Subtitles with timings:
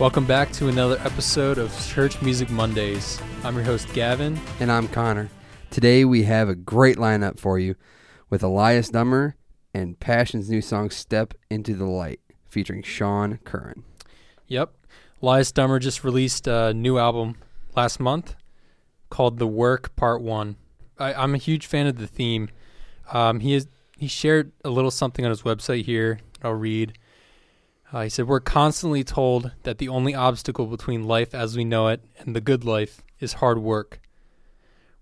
[0.00, 3.20] Welcome back to another episode of Church Music Mondays.
[3.44, 4.40] I'm your host, Gavin.
[4.58, 5.28] And I'm Connor.
[5.68, 7.74] Today we have a great lineup for you
[8.30, 9.36] with Elias Dummer
[9.74, 13.84] and Passion's new song Step Into the Light featuring Sean Curran.
[14.46, 14.72] Yep.
[15.20, 17.36] Elias Dummer just released a new album
[17.76, 18.36] last month
[19.10, 20.56] called The Work Part 1.
[20.98, 22.48] I, I'm a huge fan of the theme.
[23.12, 26.20] Um, he, is, he shared a little something on his website here.
[26.42, 26.96] I'll read.
[27.92, 31.88] Uh, he said, We're constantly told that the only obstacle between life as we know
[31.88, 34.00] it and the good life is hard work.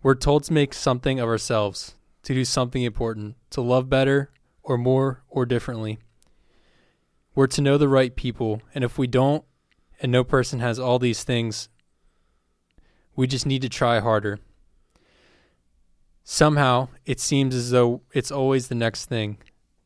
[0.03, 4.31] We're told to make something of ourselves, to do something important, to love better
[4.63, 5.99] or more or differently.
[7.35, 9.45] We're to know the right people, and if we don't,
[10.01, 11.69] and no person has all these things,
[13.15, 14.39] we just need to try harder.
[16.25, 19.39] Somehow, it seems as though it's always the next thing,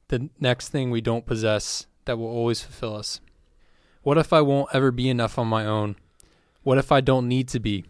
[0.09, 3.21] the next thing we don't possess that will always fulfill us?
[4.03, 5.97] What if I won't ever be enough on my own?
[6.63, 7.85] What if I don't need to be?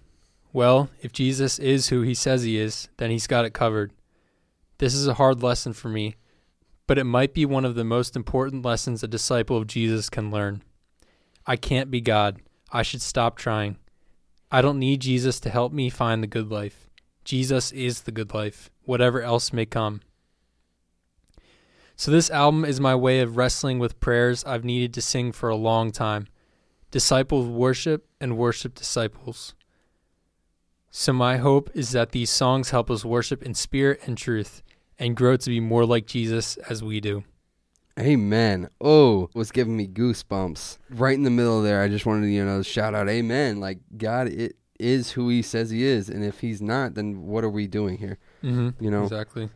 [0.53, 3.93] Well, if Jesus is who he says he is, then he's got it covered.
[4.79, 6.17] This is a hard lesson for me,
[6.87, 10.31] but it might be one of the most important lessons a disciple of Jesus can
[10.31, 10.63] learn.
[11.47, 12.41] I can't be God.
[12.71, 13.77] I should stop trying.
[14.51, 16.89] I don't need Jesus to help me find the good life.
[17.25, 20.03] Jesus is the good life, whatever else may come.
[22.03, 25.49] So, this album is my way of wrestling with prayers I've needed to sing for
[25.49, 26.27] a long time.
[26.91, 29.55] Disciples worship and worship disciples.
[30.91, 34.65] So, my hope is that these songs help us worship in spirit and truth
[34.99, 37.23] and grow to be more like Jesus as we do.
[37.97, 38.69] Amen.
[38.81, 40.79] Oh, was giving me goosebumps.
[40.91, 43.61] Right in the middle there, I just wanted to, you know, shout out amen.
[43.61, 46.09] Like, God it is who he says he is.
[46.09, 48.19] And if he's not, then what are we doing here?
[48.43, 48.85] Mm-hmm.
[48.85, 49.51] You know, exactly.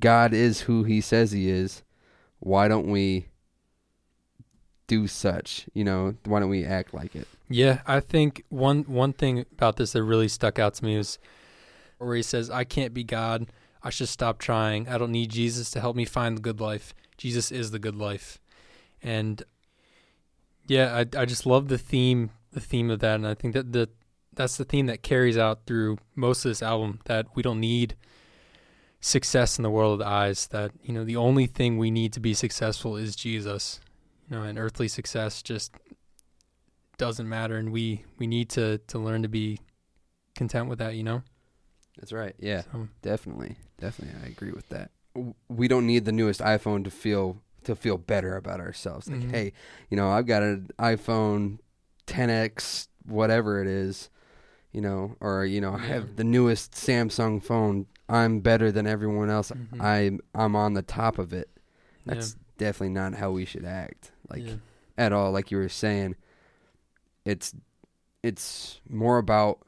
[0.00, 1.84] God is who he says he is.
[2.42, 3.28] Why don't we
[4.88, 5.66] do such?
[5.74, 7.28] You know, why don't we act like it?
[7.48, 11.18] Yeah, I think one one thing about this that really stuck out to me is
[11.98, 13.46] where he says, "I can't be God.
[13.82, 14.88] I should stop trying.
[14.88, 16.94] I don't need Jesus to help me find the good life.
[17.16, 18.40] Jesus is the good life."
[19.02, 19.44] And
[20.66, 23.72] yeah, I I just love the theme the theme of that, and I think that
[23.72, 23.88] the
[24.34, 26.98] that's the theme that carries out through most of this album.
[27.04, 27.94] That we don't need
[29.02, 32.12] success in the world of the eyes that you know the only thing we need
[32.12, 33.80] to be successful is jesus.
[34.30, 35.74] You know and earthly success just
[36.98, 39.58] doesn't matter and we we need to to learn to be
[40.36, 41.22] content with that you know?
[41.98, 42.34] That's right.
[42.38, 42.62] Yeah.
[42.72, 42.88] So.
[43.02, 43.56] definitely.
[43.78, 44.92] Definitely i agree with that.
[45.48, 49.10] We don't need the newest iphone to feel to feel better about ourselves.
[49.10, 49.30] Like mm-hmm.
[49.30, 49.52] hey
[49.90, 51.58] you know i've got an iphone
[52.06, 54.10] 10x whatever it is
[54.70, 59.30] you know or you know i have the newest samsung phone I'm better than everyone
[59.30, 59.50] else.
[59.50, 59.80] Mm-hmm.
[59.80, 61.48] I'm I'm on the top of it.
[62.04, 62.42] That's yeah.
[62.58, 64.12] definitely not how we should act.
[64.28, 64.54] Like yeah.
[64.98, 65.32] at all.
[65.32, 66.16] Like you were saying,
[67.24, 67.54] it's
[68.22, 69.60] it's more about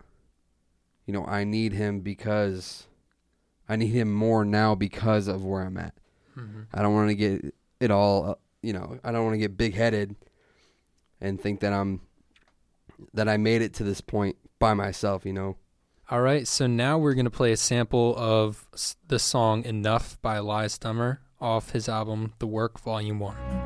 [1.06, 2.86] you know I need him because
[3.66, 5.94] I need him more now because of where I'm at.
[6.36, 6.62] Mm-hmm.
[6.74, 8.30] I don't want to get it all.
[8.30, 10.16] Uh, you know, I don't want to get big headed
[11.18, 12.02] and think that I'm
[13.14, 15.24] that I made it to this point by myself.
[15.24, 15.56] You know,
[16.10, 18.66] all right, so now we're going to play a sample of
[19.08, 23.63] the song Enough by Elias Dummer off his album The Work Volume 1.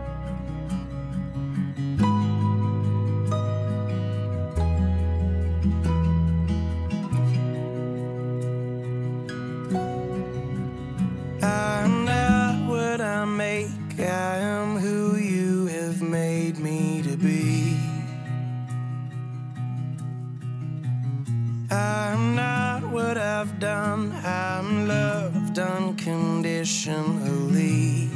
[23.41, 28.11] I've done, I'm loved unconditionally.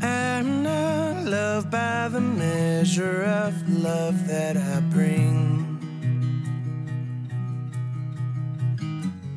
[0.00, 5.78] I'm not loved by the measure of love that I bring.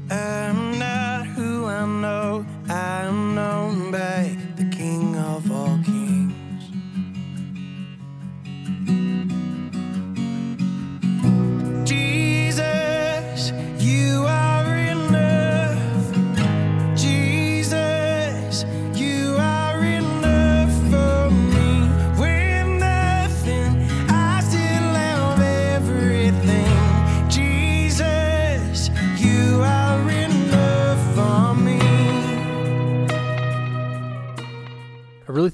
[0.10, 2.46] I'm not who I know,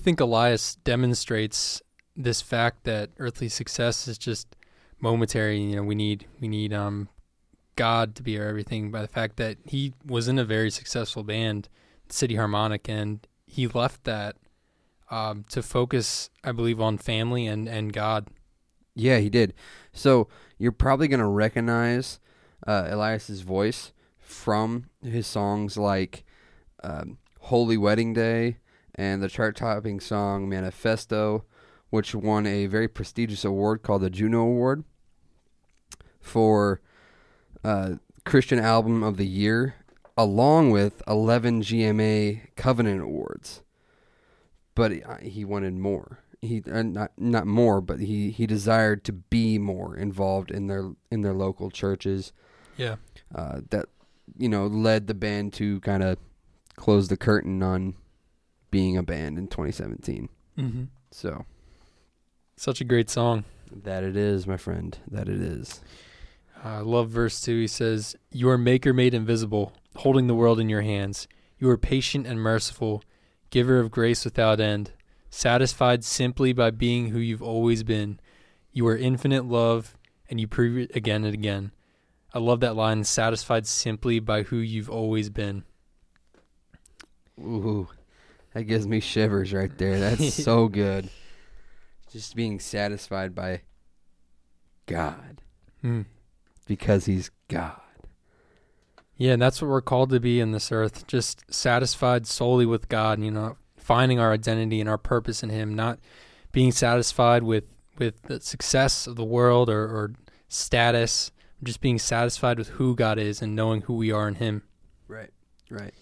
[0.06, 1.82] think Elias demonstrates
[2.16, 4.56] this fact that earthly success is just
[5.00, 5.60] momentary.
[5.60, 7.10] You know, we need we need um
[7.76, 11.24] God to be our everything by the fact that he was in a very successful
[11.24, 11.70] band,
[12.08, 14.36] City Harmonic, and he left that
[15.10, 18.28] um, to focus, I believe, on family and and God.
[18.94, 19.56] Yeah, he did.
[19.92, 20.28] So
[20.60, 22.20] you're probably gonna recognize
[22.68, 26.26] uh, Elias's voice from his songs like
[26.84, 28.58] um, "Holy Wedding Day"
[28.96, 31.46] and the chart-topping song "Manifesto,"
[31.90, 34.84] which won a very prestigious award called the Juno Award
[36.20, 36.82] for
[37.64, 37.96] uh,
[38.26, 39.76] Christian Album of the Year,
[40.18, 43.62] along with 11 GMA Covenant Awards.
[44.74, 45.04] But he-
[45.44, 46.20] uh, wanted more.
[46.42, 50.92] He uh, not not more, but he, he desired to be more involved in their
[51.10, 52.34] in their local churches.
[52.78, 52.98] Yeah.
[53.34, 53.86] Uh, that
[54.38, 56.18] you know led the band to kind of
[56.76, 57.96] close the curtain on
[58.72, 60.30] being a band in 2017.
[60.58, 60.84] Mm-hmm.
[61.12, 61.46] So
[62.58, 63.44] Such a great song.
[63.72, 64.98] that it is, my friend.
[65.10, 65.82] That it is.
[66.64, 67.62] I love verse 2.
[67.62, 71.28] He says, You are maker made invisible, holding the world in your hands.
[71.60, 73.04] You are patient and merciful,
[73.50, 74.92] giver of grace without end,
[75.30, 78.20] satisfied simply by being who you've always been.
[78.72, 79.96] You are infinite love,
[80.30, 81.72] and you prove it again and again.
[82.34, 85.64] I love that line, satisfied simply by who you've always been.
[87.40, 87.88] Ooh,
[88.56, 90.00] that gives me shivers right there.
[90.00, 91.10] That's so good.
[92.12, 93.62] Just being satisfied by
[94.88, 95.42] God
[95.84, 96.06] Mm.
[96.66, 97.80] because He's God.
[99.18, 102.90] Yeah, and that's what we're called to be in this earth, just satisfied solely with
[102.90, 106.00] God, you know, finding our identity and our purpose in him, not
[106.52, 107.66] being satisfied with
[107.98, 110.14] with the success of the world or, or
[110.48, 111.32] status,
[111.64, 114.64] just being satisfied with who God is and knowing who we are in him.
[115.08, 115.30] Right.
[115.70, 115.94] Right.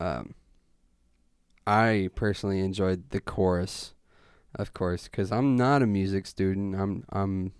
[0.00, 0.34] Um,
[1.66, 3.94] I personally enjoyed the chorus,
[4.54, 6.74] of course, because I'm not a music student.
[6.74, 7.52] I'm I'm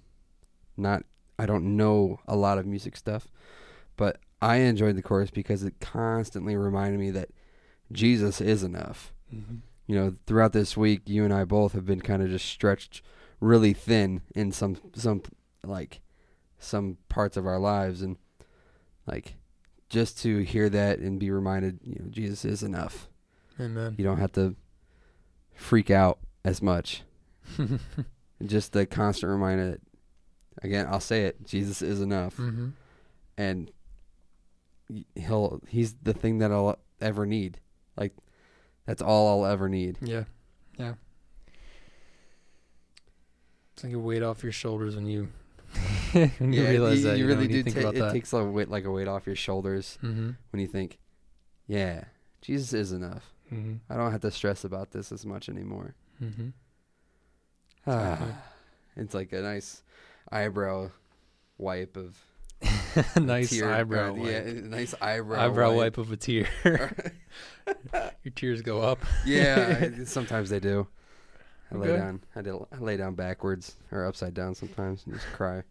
[0.77, 1.05] not.
[1.39, 3.29] I don't know a lot of music stuff,
[3.97, 7.31] but I enjoyed the chorus because it constantly reminded me that
[7.93, 9.13] Jesus is enough.
[9.35, 9.57] Mm-hmm.
[9.87, 13.03] You know, throughout this week, you and I both have been kind of just stretched
[13.41, 15.23] really thin in some some
[15.65, 16.01] like
[16.59, 18.17] some parts of our lives, and
[19.07, 19.35] like
[19.89, 23.09] just to hear that and be reminded, you know, Jesus is enough.
[23.61, 23.95] Amen.
[23.99, 24.55] You don't have to
[25.55, 27.03] freak out as much.
[28.45, 29.81] Just the constant reminder that,
[30.63, 32.69] again, I'll say it, Jesus is enough, hmm
[33.39, 33.71] and
[35.15, 37.61] he'll he's the thing that I'll ever need.
[37.97, 38.13] Like
[38.87, 39.99] that's all I'll ever need.
[40.01, 40.25] Yeah,
[40.79, 40.95] yeah.
[43.75, 45.29] It's like a weight off your shoulders when you
[46.13, 47.19] when you realize that.
[47.19, 47.63] you, know, really when you do.
[47.65, 48.13] think ta- about it that.
[48.13, 50.31] takes a weight, like a weight off your shoulders mm-hmm.
[50.51, 50.99] when you think,
[51.67, 52.05] yeah,
[52.41, 53.35] Jesus is enough.
[53.53, 53.75] Mm-hmm.
[53.93, 55.95] I don't have to stress about this as much anymore.
[56.23, 56.49] Mm-hmm.
[57.87, 58.43] Ah,
[58.97, 59.83] it's like a nice
[60.33, 60.91] eyebrow
[61.59, 62.17] wipe of
[63.15, 64.27] a nice tear- eyebrow uh, wipe.
[64.47, 65.97] Yeah, nice eyebrow eyebrow wipe.
[65.97, 66.49] wipe of a tear.
[68.25, 68.99] Your tears go up.
[69.25, 70.89] yeah, I- sometimes they do.
[71.73, 72.21] I lay down.
[72.35, 75.63] I, did, I lay down backwards or upside down sometimes and just cry.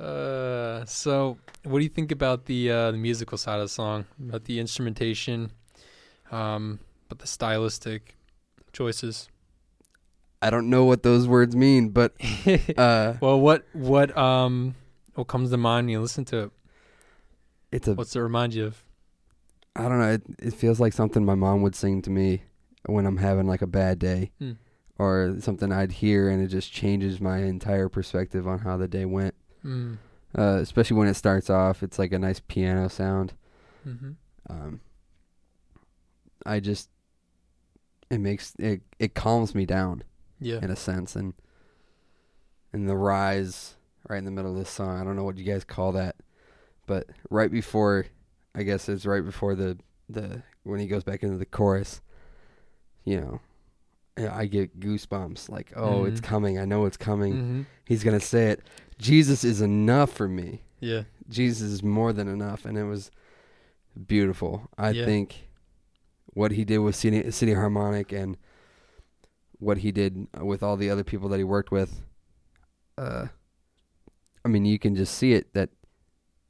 [0.00, 4.06] Uh, so what do you think about the uh, the musical side of the song?
[4.28, 5.50] About the instrumentation,
[6.30, 8.16] um, but the stylistic
[8.72, 9.28] choices.
[10.42, 12.14] I don't know what those words mean, but
[12.78, 14.74] uh, well, what what um
[15.14, 16.50] what comes to mind when you listen to it?
[17.72, 17.94] it's a.
[17.94, 18.82] What's it remind you of?
[19.76, 20.12] I don't know.
[20.12, 22.42] It, it feels like something my mom would sing to me
[22.86, 24.52] when I'm having like a bad day, Hmm.
[24.98, 29.04] or something I'd hear, and it just changes my entire perspective on how the day
[29.04, 29.29] went.
[29.64, 29.98] Mm.
[30.36, 33.32] Uh, especially when it starts off, it's like a nice piano sound.
[33.84, 34.12] hmm
[34.48, 34.80] Um,
[36.46, 36.88] I just
[38.10, 40.02] it makes it it calms me down
[40.40, 40.58] Yeah.
[40.62, 41.34] in a sense, and
[42.72, 43.76] and the rise
[44.08, 45.00] right in the middle of this song.
[45.00, 46.16] I don't know what you guys call that,
[46.86, 48.06] but right before,
[48.54, 52.00] I guess it's right before the the when he goes back into the chorus.
[53.04, 53.40] You know,
[54.18, 55.48] I get goosebumps.
[55.48, 56.24] Like, oh, it's Mhm.
[56.24, 56.58] coming.
[56.58, 57.32] I know it's coming.
[57.34, 58.62] hmm He's gonna say it.
[58.98, 60.62] Jesus is enough for me.
[60.80, 61.04] Yeah.
[61.28, 63.10] Jesus is more than enough, and it was
[64.06, 64.68] beautiful.
[64.78, 65.04] I Yeah.
[65.04, 65.48] think
[66.34, 68.36] what he did with City, City Harmonic and
[69.58, 72.02] what he did with all the other people that he worked with.
[72.96, 73.28] Uh,
[74.44, 75.70] I mean, you can just see it that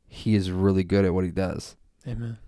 [0.07, 1.76] he is really good at what he does,
[2.07, 2.38] Amen.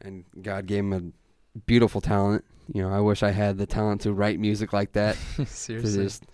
[0.00, 2.44] and God gave him a beautiful talent.
[2.72, 5.16] You know, I wish I had the talent to write music like that.
[5.46, 6.04] Seriously.
[6.04, 6.24] just,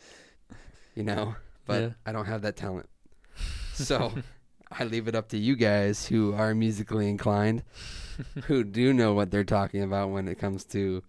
[0.94, 1.88] you know, but Yeah.
[2.04, 2.88] I don't have that talent.
[3.74, 4.12] So
[4.72, 7.62] I leave it up to you guys who are musically inclined,
[8.44, 11.02] who do know what they're talking about when it comes to.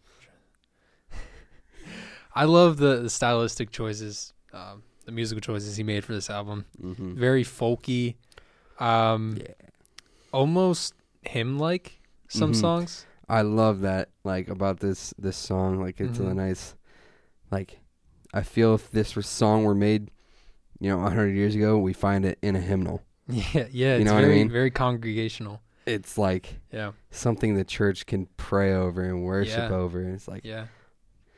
[2.36, 6.66] I love the, the stylistic choices, um, the musical choices he made for this album.
[6.82, 7.16] mhm.
[7.16, 8.16] Very folky,
[8.80, 9.54] um, Yeah.
[10.34, 10.94] almost
[11.24, 12.00] hymn like.
[12.30, 12.56] Some Mhm.
[12.60, 13.06] songs.
[13.30, 15.82] I love that like about this this song.
[15.82, 16.36] Like it's a Mhm.
[16.36, 16.76] nice,
[17.52, 17.80] like
[18.34, 20.12] I feel if this was song were made,
[20.80, 23.04] you know, a hundred years ago, we find it in a hymnal.
[23.30, 23.94] Yeah, yeah.
[23.96, 24.50] It's You know what I mean?
[24.50, 25.62] very congregational.
[25.86, 29.76] It's like Yeah, something the church can pray over and worship Yeah.
[29.76, 30.02] over.
[30.02, 30.68] It's like, yeah.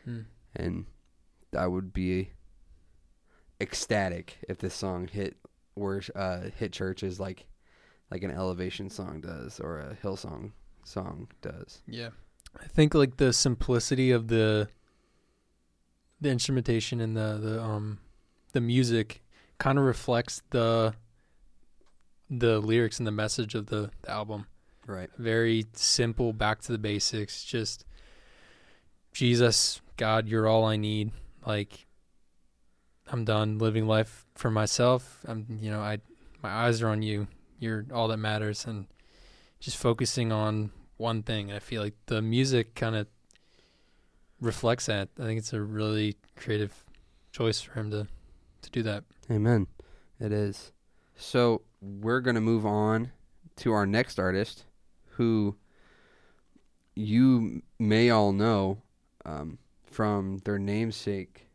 [0.07, 0.25] Mm.
[0.55, 0.85] and
[1.57, 2.31] I would be
[3.61, 5.37] ecstatic if this song hit
[5.75, 7.45] wors- uh hit churches like
[8.11, 10.51] like an elevation song does or a Hillsong
[11.41, 11.81] does.
[11.87, 12.09] Yeah.
[12.59, 14.69] I think like the simplicity of the
[16.21, 17.99] the instrumentation and the the um
[18.53, 19.21] the music
[19.57, 20.93] kind of reflects the
[22.29, 24.45] the lyrics and the message of the, the album.
[24.85, 25.09] Right.
[25.17, 27.85] Very simple, back to the basics, just
[29.11, 31.11] Jesus, God, you're all I need.
[31.45, 31.85] Like
[33.11, 35.19] I'm done living life for myself.
[35.27, 35.99] I'm you know, I
[36.41, 37.27] my eyes are on you.
[37.59, 38.87] You're all that matters and
[39.59, 41.49] just focusing on one thing.
[41.49, 43.07] And I feel like the music kind of
[44.41, 45.09] reflects that.
[45.19, 46.83] I think it's a really creative
[47.31, 48.07] choice for him to
[48.61, 49.03] to do that.
[49.31, 49.67] Amen.
[50.19, 50.73] It is.
[51.15, 53.11] So we're gonna move on
[53.57, 54.65] to our next artist,
[55.11, 55.55] who
[56.95, 58.81] you may all know
[59.25, 61.47] um, from their namesake,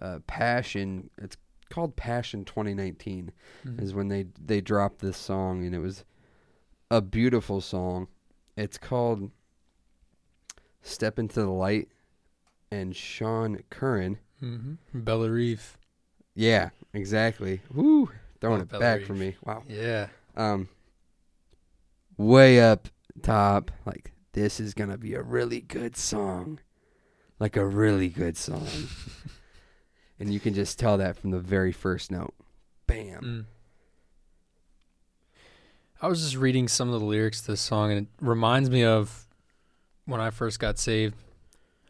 [0.00, 1.10] uh, Passion.
[1.18, 1.36] It's
[1.70, 3.32] called Passion 2019.
[3.64, 3.80] Mhm.
[3.82, 6.04] Is when they they dropped this song, and it was
[6.92, 8.08] a beautiful song.
[8.56, 9.30] It's called
[10.82, 11.88] "Step into the Light,"
[12.70, 14.18] and Sean Curran.
[14.42, 14.76] Mhm.
[14.92, 15.78] Bella Reeve.
[16.34, 17.62] Yeah, exactly.
[17.72, 19.06] Woo, throwing Oh, it Bella back Reeve.
[19.06, 19.36] for me.
[19.44, 19.62] Wow.
[19.68, 20.08] Yeah.
[20.36, 20.68] Um,
[22.16, 22.88] way up
[23.22, 26.58] top, like this is gonna be a really good song,
[27.38, 28.66] like a really good song,
[30.18, 32.34] and you can just tell that from the very first note.
[32.86, 33.22] Bam.
[33.22, 33.44] Mm.
[36.02, 38.82] I was just reading some of the lyrics to this song, and it reminds me
[38.82, 39.28] of
[40.04, 41.14] when I first got saved.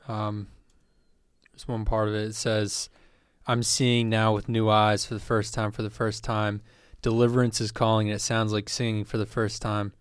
[0.06, 0.48] Um,
[1.50, 2.28] there's one part of it.
[2.28, 2.90] It says,
[3.46, 5.72] "I'm seeing now with new eyes for the first time.
[5.72, 6.60] For the first time,
[7.00, 9.94] deliverance is calling." And it sounds like singing for the first time.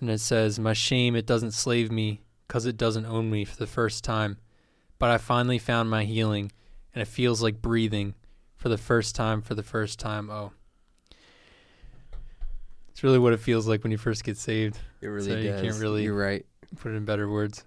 [0.00, 3.56] And it says, "My shame it doesn't slave me, 'cause it doesn't own me for
[3.56, 4.38] the first time.
[4.98, 6.50] But I finally found my healing,
[6.92, 8.14] and it feels like breathing."
[8.56, 10.52] for the first time for the first time oh
[13.02, 15.50] it's really what it feels like when you first get saved It really So you
[15.50, 15.60] does.
[15.60, 16.46] can't really- You're right.
[16.78, 17.64] put it in better words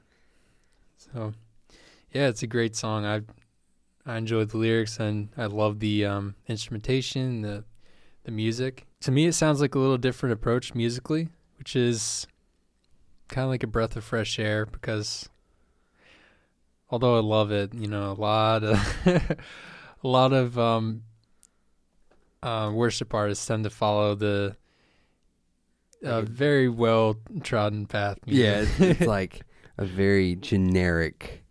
[0.98, 1.34] so
[2.14, 3.20] yeah it's a great song i
[4.06, 7.66] i enjoyed the lyrics and i love the um instrumentation the
[8.24, 11.28] the music to me it sounds like a little different approach musically
[11.60, 12.26] which is
[13.28, 15.28] kind of like a breath of fresh air because
[16.90, 21.04] although i love it you know a lot of a lot of um
[22.42, 24.56] uh, worship artists tend to follow the
[26.04, 28.20] a- very well trodden path.
[28.26, 29.42] Yeah, it's, it's like
[29.78, 31.44] a very generic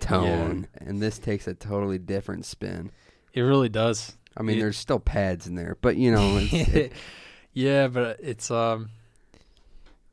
[0.00, 2.90] tone, and this takes a totally different spin.
[3.32, 4.16] it really does.
[4.36, 6.92] I mean, It- there's still pads in there, but you know, it,
[7.52, 8.90] yeah, but it's um,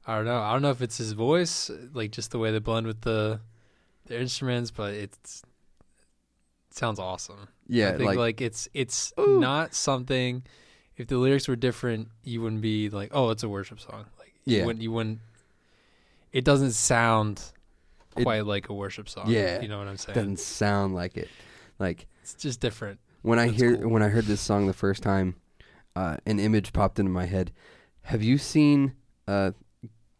[0.06, 0.40] I don't know.
[0.42, 3.40] I don't know if it's his voice, like just the way they blend with the
[4.08, 5.44] the instruments, but it's
[6.72, 7.48] it sounds awesome.
[7.68, 9.40] yeah, I think like, like, it's it's Ooh.
[9.40, 10.44] not something.
[10.98, 14.06] If the lyrics were different, you wouldn't be like, oh, it's a worship song.
[14.18, 14.60] Like Yeah.
[14.62, 14.82] you wouldn't.
[14.84, 15.20] You wouldn't.
[16.32, 17.42] It doesn't sound
[18.16, 19.25] It- quite like a worship song.
[19.30, 19.62] Yeah.
[19.62, 20.16] you know what I'm saying.
[20.16, 21.30] doesn't sound like it.
[21.80, 23.00] Like It's just different.
[23.22, 23.89] when I That's hear cool.
[23.92, 25.36] when I heard this song the first time,
[25.96, 27.51] uh, an image popped into my head.
[28.04, 28.94] Have you seen
[29.27, 29.51] uh,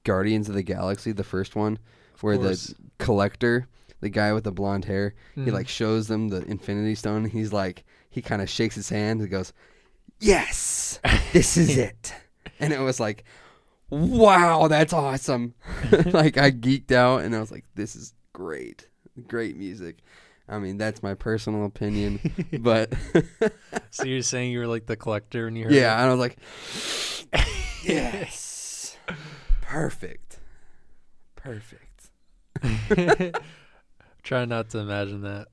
[0.03, 1.79] Guardians of the Galaxy, the first one,
[2.22, 3.67] where the collector,
[4.01, 5.53] the guy with the blonde hair, he Mhm.
[5.53, 7.25] like shows them the Infinity Stone.
[7.25, 9.53] He's like, he kind of shakes his hand and goes,
[10.19, 11.00] "Yes,
[11.33, 12.13] this is it."
[12.59, 13.24] And it was like,
[13.89, 15.53] "Wow, that's awesome!"
[16.07, 18.88] like I geeked out, and I was like, "This is great,
[19.27, 19.97] great music."
[20.50, 22.19] I mean, that's my personal opinion,
[22.59, 22.93] but
[23.89, 26.19] so you're saying you were like the collector and you heard yeah, and I was
[26.19, 26.38] like,
[27.83, 28.97] "Yes,
[29.62, 30.39] perfect,
[31.36, 31.83] perfect."
[34.24, 35.47] Try not to imagine that.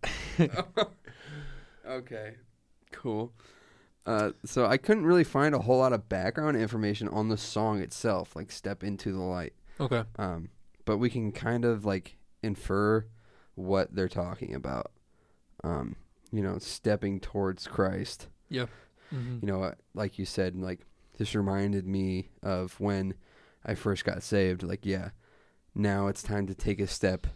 [1.87, 2.35] okay,
[2.93, 3.33] cool.
[4.07, 7.81] Uh, so I couldn't really find a whole lot of background information on the song
[7.81, 10.05] itself, like "Step into the Light." Okay.
[10.19, 10.51] Um,
[10.85, 13.07] but we can kind of like infer
[13.55, 14.93] what they're talking about.
[15.63, 15.97] Um,
[16.31, 18.29] you know, stepping towards Christ.
[19.15, 19.39] Mm-hmm.
[19.41, 20.81] You know, uh, like you said, like
[21.17, 23.15] this reminded me of when
[23.65, 24.63] I first got saved.
[24.63, 25.11] Like, yeah,
[25.75, 27.27] now it's time to take a step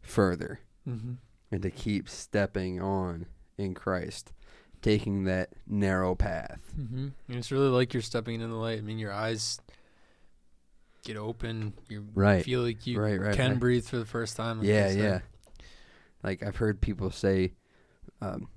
[0.00, 1.14] further Mm-hmm.
[1.52, 3.26] and to keep stepping on
[3.58, 4.32] in Christ,
[4.82, 6.60] taking that narrow path.
[6.78, 7.08] Mm-hmm.
[7.28, 8.78] And it's really like you're stepping into the light.
[8.78, 9.60] I mean, your eyes
[11.04, 11.74] get open.
[11.88, 12.44] You Right.
[12.44, 14.58] feel like you Right, right, can breathe for the first time.
[14.58, 15.20] like yeah, yeah.
[16.22, 17.54] Like I've heard people say,
[18.20, 18.48] um,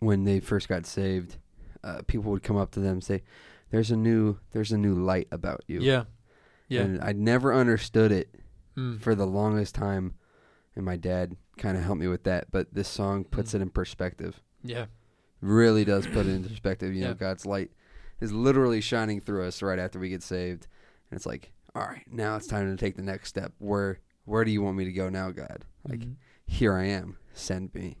[0.00, 1.36] when they first got saved,
[1.84, 3.22] uh, people would come up to them and say,
[3.70, 6.04] "There's a new, there's a new light about you." Yeah.
[6.68, 6.82] Yeah.
[6.82, 8.34] And I never understood it
[8.76, 8.98] Mm.
[9.00, 10.14] for the longest time,
[10.74, 12.50] and my dad kind of helped me with that.
[12.50, 13.54] But this song puts Mm.
[13.56, 14.40] it in perspective.
[14.64, 14.86] yeah.
[15.42, 16.94] Really does put it in perspective.
[16.94, 17.14] You know, Yeah.
[17.14, 17.70] God's light
[18.20, 20.66] is literally shining through us right after we get saved,
[21.10, 23.52] and it's like, all right, now it's time to take the next step.
[23.58, 25.64] Where, where do you want me to go now, God?
[25.86, 26.14] Like, Mhm.
[26.46, 27.18] here I am.
[27.34, 27.98] Send me.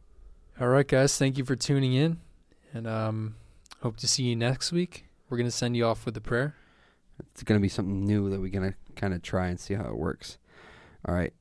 [0.60, 1.18] All right, guys.
[1.18, 2.18] Thank you for tuning in,
[2.72, 3.34] and um,
[3.80, 5.06] hope to see you next week.
[5.28, 6.54] We're gonna send you off with a prayer.
[7.32, 9.74] It's going to be something new that we're going to kind of try and see
[9.74, 10.38] how it works.
[11.06, 11.32] All right.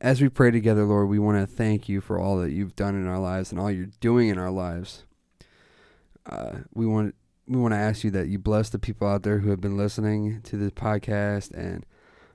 [0.00, 2.94] As we pray together, Lord, we want to thank you for all that you've done
[2.94, 5.04] in our lives and all you're doing in our lives.
[6.26, 7.14] Uh, we want
[7.46, 9.76] we want to ask you that you bless the people out there who have been
[9.76, 11.84] listening to this podcast and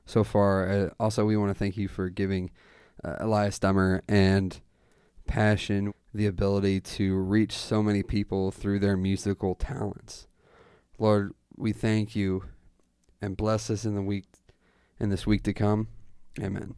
[0.06, 0.70] so far.
[0.70, 2.52] Uh, also, we want to thank you for giving
[3.04, 4.60] uh, Elias Dummer and
[5.28, 10.28] Passion the ability to reach so many people through their musical talents.
[10.98, 12.44] Lord, we thank you
[13.22, 14.26] and bless us in the week
[15.00, 15.88] in this week to come.
[16.42, 16.76] Amen.